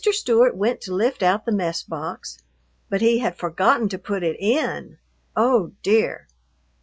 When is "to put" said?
3.89-4.23